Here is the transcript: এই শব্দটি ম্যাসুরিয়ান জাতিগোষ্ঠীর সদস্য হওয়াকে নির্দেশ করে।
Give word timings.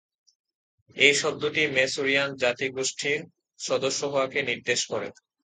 এই 0.97 1.13
শব্দটি 1.15 1.63
ম্যাসুরিয়ান 1.75 2.29
জাতিগোষ্ঠীর 2.41 3.19
সদস্য 3.59 4.01
হওয়াকে 4.05 4.39
নির্দেশ 4.49 4.79
করে। 4.91 5.07